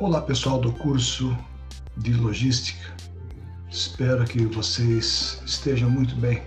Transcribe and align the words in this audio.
Olá, 0.00 0.22
pessoal 0.22 0.58
do 0.58 0.72
curso 0.72 1.36
de 1.98 2.14
Logística. 2.14 2.96
Espero 3.68 4.24
que 4.24 4.46
vocês 4.46 5.42
estejam 5.44 5.90
muito 5.90 6.16
bem. 6.16 6.42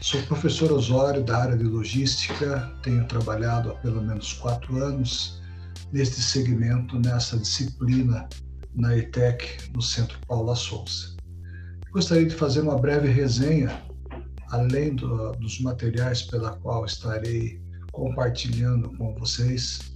Sou 0.00 0.22
professor 0.22 0.72
Osório 0.72 1.22
da 1.22 1.36
área 1.36 1.54
de 1.58 1.64
Logística, 1.64 2.74
tenho 2.82 3.06
trabalhado 3.08 3.72
há 3.72 3.74
pelo 3.74 4.00
menos 4.00 4.32
quatro 4.32 4.82
anos 4.82 5.42
neste 5.92 6.22
segmento, 6.22 6.98
nessa 6.98 7.36
disciplina 7.38 8.26
na 8.74 8.96
ETEC, 8.96 9.70
no 9.74 9.82
Centro 9.82 10.18
Paula 10.26 10.56
Souza. 10.56 11.14
Gostaria 11.90 12.24
de 12.24 12.34
fazer 12.34 12.62
uma 12.62 12.78
breve 12.78 13.08
resenha, 13.08 13.82
além 14.48 14.94
do, 14.94 15.32
dos 15.32 15.60
materiais 15.60 16.22
pela 16.22 16.56
qual 16.56 16.86
estarei 16.86 17.60
compartilhando 17.92 18.96
com 18.96 19.14
vocês, 19.14 19.94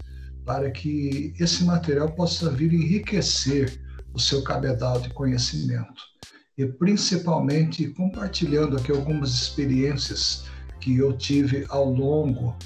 para 0.51 0.69
que 0.69 1.33
esse 1.39 1.63
material 1.63 2.11
possa 2.11 2.51
vir 2.51 2.75
enriquecer 2.75 3.81
o 4.13 4.19
seu 4.19 4.43
cabedal 4.43 5.01
de 5.01 5.09
conhecimento 5.11 6.03
e 6.59 6.67
principalmente 6.67 7.87
compartilhando 7.91 8.77
aqui 8.77 8.91
algumas 8.91 9.31
experiências 9.31 10.47
que 10.81 10.97
eu 10.97 11.17
tive 11.17 11.65
ao 11.69 11.93
longo 11.93 12.57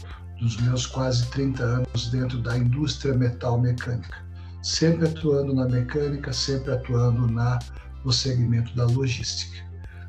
dos 0.40 0.58
meus 0.62 0.86
quase 0.86 1.26
30 1.26 1.62
anos 1.62 2.10
dentro 2.10 2.38
da 2.38 2.56
indústria 2.56 3.12
metal 3.12 3.60
mecânica, 3.60 4.16
sempre 4.62 5.06
atuando 5.06 5.54
na 5.54 5.66
mecânica, 5.66 6.32
sempre 6.32 6.72
atuando 6.72 7.30
na 7.30 7.58
no 8.02 8.10
segmento 8.10 8.74
da 8.74 8.86
logística. 8.86 9.62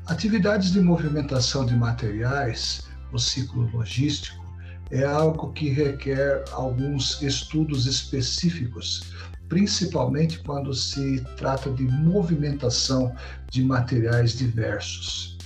Atividades 0.06 0.72
de 0.72 0.80
movimentação 0.80 1.66
de 1.66 1.76
materiais, 1.76 2.88
o 3.12 3.18
ciclo 3.18 3.70
logístico, 3.70 4.45
é 4.90 5.04
algo 5.04 5.52
que 5.52 5.68
requer 5.68 6.44
alguns 6.52 7.20
estudos 7.22 7.86
específicos, 7.86 9.12
principalmente 9.48 10.38
quando 10.40 10.72
se 10.74 11.20
trata 11.36 11.70
de 11.70 11.84
movimentação 11.84 13.14
de 13.50 13.62
materiais 13.62 14.32
diversos. 14.32 15.36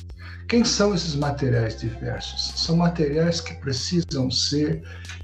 Quem 0.48 0.64
são 0.64 0.94
esses 0.94 1.14
materiais 1.14 1.78
diversos? 1.78 2.52
São 2.56 2.76
materiais 2.76 3.40
que 3.40 3.54
precisam 3.54 4.30
ser 4.30 4.82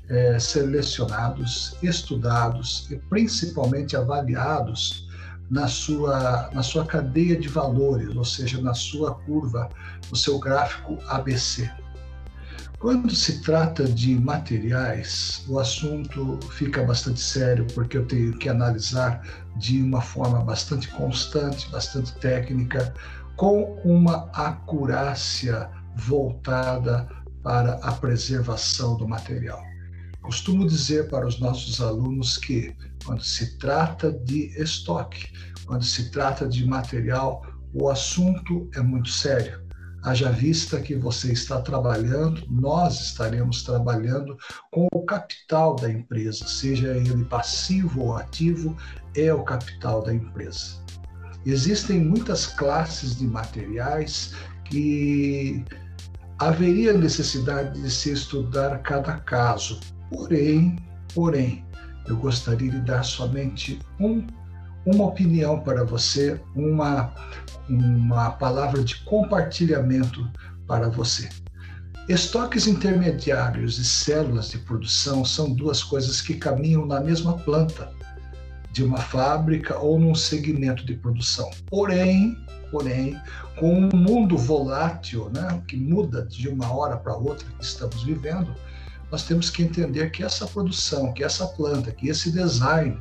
é, 0.09 0.39
selecionados, 0.39 1.77
estudados 1.83 2.87
e 2.91 2.97
principalmente 2.97 3.97
avaliados 3.97 5.09
na 5.51 5.67
sua, 5.67 6.51
na 6.53 6.63
sua 6.63 6.85
cadeia 6.85 7.37
de 7.37 7.49
valores, 7.49 8.15
ou 8.15 8.25
seja, 8.25 8.61
na 8.61 8.75
sua 8.75 9.15
curva, 9.15 9.69
no 10.11 10.17
seu 10.17 10.39
gráfico 10.39 10.99
ABC. 11.09 11.69
Quando 12.79 13.15
se 13.15 13.41
trata 13.41 13.85
de 13.85 14.15
materiais, 14.21 15.43
o 15.49 15.59
assunto 15.59 16.39
fica 16.53 16.83
bastante 16.83 17.21
sério, 17.21 17.67
porque 17.75 17.97
eu 17.97 18.07
tenho 18.07 18.37
que 18.37 18.51
analisar 18.51 19.23
de 19.57 19.83
uma 19.83 20.03
forma 20.03 20.45
bastante 20.45 20.89
constante, 20.89 21.71
bastante 21.71 22.15
técnica, 22.19 22.93
com 23.35 23.81
uma 23.83 24.31
acurácia 24.33 25.71
voltada 25.97 27.09
para 27.43 27.77
a 27.77 27.93
preservação 27.93 28.95
do 28.99 29.09
material. 29.09 29.63
Costumo 30.21 30.67
dizer 30.67 31.09
para 31.09 31.27
os 31.27 31.41
nossos 31.41 31.81
alunos 31.81 32.37
que, 32.37 32.77
quando 33.07 33.25
se 33.25 33.57
trata 33.57 34.13
de 34.13 34.49
estoque, 34.61 35.33
quando 35.65 35.83
se 35.83 36.11
trata 36.11 36.47
de 36.47 36.67
material, 36.67 37.43
o 37.73 37.89
assunto 37.89 38.69
é 38.75 38.81
muito 38.83 39.09
sério 39.09 39.66
haja 40.07 40.31
vista 40.31 40.81
que 40.81 40.95
você 40.95 41.33
está 41.33 41.61
trabalhando, 41.61 42.41
nós 42.49 43.01
estaremos 43.01 43.65
trabalhando 43.65 44.37
com 44.71 44.87
o 44.93 45.05
capital 45.05 45.75
da 45.75 45.91
empresa, 45.91 46.47
seja 46.47 46.97
ele 46.97 47.25
passivo 47.25 48.05
ou 48.05 48.17
ativo, 48.17 48.77
é 49.17 49.35
o 49.35 49.43
capital 49.43 50.05
da 50.05 50.15
empresa. 50.15 50.81
Existem 51.45 51.99
muitas 52.01 52.47
classes 52.47 53.17
de 53.17 53.27
materiais 53.27 54.33
que 54.67 55.65
haveria 56.39 56.93
necessidade 56.93 57.81
de 57.81 57.91
se 57.91 58.13
estudar 58.13 58.79
cada 58.83 59.19
caso. 59.19 59.81
Porém, 60.09 60.77
porém, 61.15 61.65
eu 62.07 62.17
gostaria 62.17 62.71
de 62.71 62.81
dar 62.83 63.03
somente 63.03 63.81
um, 63.99 64.25
uma 64.87 65.05
opinião 65.05 65.61
para 65.61 65.85
você, 65.85 66.41
uma 66.55 67.13
uma 67.69 68.31
palavra 68.31 68.83
de 68.83 68.97
compartilhamento 69.05 70.29
para 70.67 70.89
você. 70.89 71.29
Estoques 72.09 72.69
intermediários 72.69 73.79
e 73.79 73.85
células 73.85 74.51
de 74.51 74.59
produção 74.59 75.25
são 75.25 75.53
duas 75.53 75.83
coisas 75.83 76.21
que 76.21 76.35
caminham 76.35 76.87
na 76.87 77.01
mesma 77.01 77.37
planta 77.39 77.93
de 78.71 78.85
uma 78.85 78.99
fábrica 78.99 79.77
ou 79.79 79.99
num 79.99 80.15
segmento 80.15 80.87
de 80.87 80.95
produção. 80.95 81.51
Porém, 81.69 82.37
porém, 82.71 83.21
com 83.59 83.73
um 83.75 83.89
mundo 83.93 84.37
volátil, 84.37 85.31
né, 85.35 85.61
que 85.67 85.77
muda 85.77 86.25
de 86.25 86.49
uma 86.49 86.73
hora 86.73 86.97
para 86.97 87.17
outra 87.17 87.49
que 87.59 87.65
estamos 87.65 88.05
vivendo, 88.05 88.55
nós 89.11 89.25
temos 89.25 89.51
que 89.51 89.63
entender 89.63 90.11
que 90.11 90.23
essa 90.23 90.47
produção, 90.47 91.13
que 91.13 91.25
essa 91.25 91.47
planta, 91.47 91.91
que 91.91 92.09
esse 92.09 92.31
design, 92.31 92.99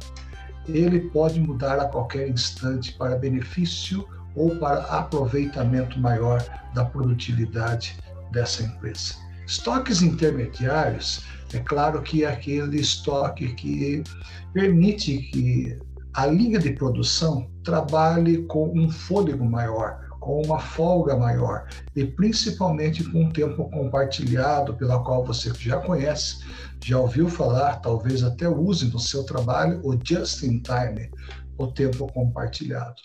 ele 0.67 1.01
pode 1.09 1.39
mudar 1.39 1.79
a 1.79 1.85
qualquer 1.85 2.29
instante 2.29 2.93
para 2.93 3.15
benefício 3.15 4.07
ou 4.35 4.55
para 4.57 4.83
aproveitamento 4.85 5.99
maior 5.99 6.43
da 6.73 6.83
produtividade 6.83 7.97
dessa 8.31 8.63
empresa. 8.63 9.15
Estoques 9.47 10.01
intermediários, 10.01 11.23
é 11.53 11.59
claro 11.59 12.01
que 12.01 12.23
é 12.23 12.27
aquele 12.27 12.79
estoque 12.79 13.53
que 13.53 14.03
permite 14.53 15.17
que 15.17 15.77
a 16.13 16.25
linha 16.25 16.59
de 16.59 16.71
produção 16.71 17.49
trabalhe 17.63 18.43
com 18.43 18.71
um 18.77 18.89
fôlego 18.89 19.45
maior, 19.45 20.04
com 20.25 20.41
uma 20.41 20.59
folga 20.59 21.15
maior 21.15 21.67
e 21.95 22.03
principalmente 22.03 23.03
com 23.03 23.25
um 23.25 23.31
tempo 23.31 23.69
compartilhado, 23.69 24.73
pela 24.73 24.99
qual 25.03 25.23
você 25.23 25.53
já 25.53 25.77
conhece, 25.77 26.43
já 26.83 26.97
ouviu 26.97 27.29
falar, 27.29 27.75
talvez 27.75 28.23
até 28.23 28.49
use 28.49 28.91
no 28.91 28.99
seu 28.99 29.23
trabalho 29.23 29.79
o 29.83 29.95
just 30.03 30.41
in 30.41 30.63
time, 30.63 31.11
o 31.59 31.67
tempo 31.67 32.11
compartilhado. 32.11 32.95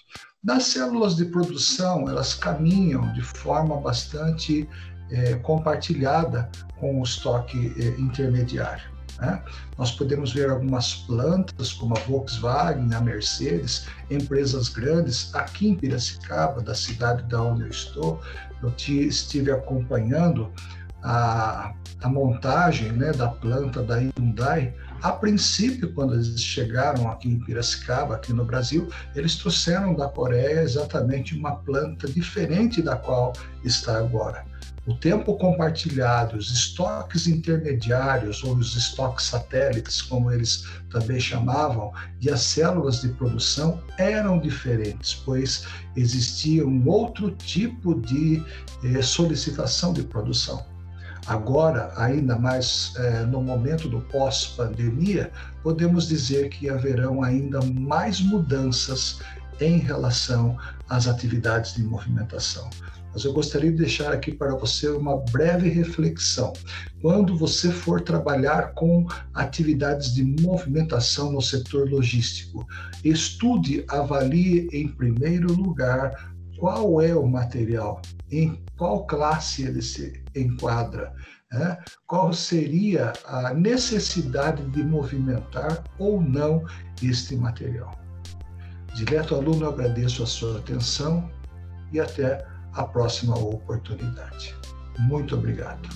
Das 0.42 0.64
células 0.64 1.14
de 1.14 1.26
produção, 1.26 2.08
elas 2.08 2.32
caminham 2.32 3.12
de 3.12 3.20
forma 3.20 3.78
bastante 3.78 4.66
é, 5.10 5.34
compartilhada 5.34 6.50
com 6.78 7.00
o 7.00 7.04
estoque 7.04 7.74
é, 7.78 8.00
intermediário. 8.00 8.90
Né? 9.20 9.42
Nós 9.76 9.92
podemos 9.92 10.32
ver 10.32 10.50
algumas 10.50 10.94
plantas, 10.94 11.72
como 11.72 11.96
a 11.96 12.00
Volkswagen, 12.00 12.94
a 12.94 13.00
Mercedes, 13.00 13.86
empresas 14.10 14.68
grandes. 14.68 15.34
Aqui 15.34 15.68
em 15.68 15.74
Piracicaba, 15.74 16.60
da 16.60 16.74
cidade 16.74 17.22
da 17.24 17.42
onde 17.42 17.62
eu 17.62 17.68
estou, 17.68 18.20
eu 18.62 18.72
estive 18.78 19.50
acompanhando 19.50 20.52
a, 21.02 21.72
a 22.02 22.08
montagem 22.08 22.92
né, 22.92 23.12
da 23.12 23.28
planta 23.28 23.82
da 23.82 23.96
Hyundai 23.96 24.74
a 25.02 25.12
princípio, 25.12 25.94
quando 25.94 26.14
eles 26.14 26.38
chegaram 26.42 27.10
aqui 27.10 27.28
em 27.28 27.40
Piracicaba, 27.40 28.16
aqui 28.16 28.34
no 28.34 28.44
Brasil, 28.44 28.86
eles 29.14 29.36
trouxeram 29.36 29.94
da 29.94 30.08
Coreia 30.08 30.60
exatamente 30.60 31.34
uma 31.34 31.56
planta 31.56 32.06
diferente 32.06 32.82
da 32.82 32.96
qual 32.96 33.32
está 33.64 33.96
agora. 33.96 34.44
O 34.90 34.94
tempo 34.96 35.36
compartilhado, 35.36 36.36
os 36.36 36.50
estoques 36.50 37.28
intermediários, 37.28 38.42
ou 38.42 38.56
os 38.56 38.74
estoques 38.74 39.26
satélites, 39.26 40.02
como 40.02 40.32
eles 40.32 40.64
também 40.90 41.20
chamavam, 41.20 41.92
e 42.20 42.28
as 42.28 42.40
células 42.40 43.00
de 43.00 43.10
produção 43.10 43.80
eram 43.96 44.40
diferentes, 44.40 45.14
pois 45.24 45.64
existia 45.94 46.66
um 46.66 46.88
outro 46.88 47.30
tipo 47.30 48.00
de 48.00 48.42
eh, 48.82 49.00
solicitação 49.00 49.92
de 49.92 50.02
produção. 50.02 50.66
Agora, 51.28 51.92
ainda 51.96 52.36
mais 52.36 52.92
é, 52.96 53.20
no 53.26 53.40
momento 53.40 53.88
do 53.88 54.00
pós-pandemia, 54.00 55.30
podemos 55.62 56.08
dizer 56.08 56.48
que 56.48 56.68
haverão 56.68 57.22
ainda 57.22 57.60
mais 57.62 58.20
mudanças 58.20 59.20
em 59.60 59.78
relação 59.78 60.58
às 60.88 61.06
atividades 61.06 61.74
de 61.74 61.84
movimentação. 61.84 62.68
Mas 63.12 63.24
eu 63.24 63.32
gostaria 63.32 63.70
de 63.70 63.78
deixar 63.78 64.12
aqui 64.12 64.32
para 64.32 64.54
você 64.54 64.88
uma 64.88 65.16
breve 65.16 65.68
reflexão. 65.68 66.52
Quando 67.02 67.36
você 67.36 67.70
for 67.70 68.00
trabalhar 68.00 68.72
com 68.74 69.06
atividades 69.34 70.14
de 70.14 70.24
movimentação 70.42 71.32
no 71.32 71.42
setor 71.42 71.90
logístico, 71.90 72.66
estude, 73.04 73.84
avalie 73.88 74.68
em 74.72 74.88
primeiro 74.88 75.52
lugar 75.52 76.32
qual 76.58 77.00
é 77.00 77.14
o 77.14 77.26
material, 77.26 78.00
em 78.30 78.62
qual 78.76 79.06
classe 79.06 79.62
ele 79.62 79.82
se 79.82 80.22
enquadra, 80.36 81.12
né? 81.50 81.78
qual 82.06 82.32
seria 82.32 83.12
a 83.26 83.52
necessidade 83.54 84.62
de 84.70 84.84
movimentar 84.84 85.82
ou 85.98 86.20
não 86.20 86.64
este 87.02 87.34
material. 87.34 87.98
Direto 88.94 89.34
aluno, 89.34 89.68
agradeço 89.68 90.22
a 90.22 90.26
sua 90.26 90.58
atenção 90.58 91.30
e 91.92 91.98
até 91.98 92.44
a 92.74 92.84
próxima 92.84 93.36
oportunidade. 93.38 94.54
Muito 94.98 95.34
obrigado. 95.34 95.88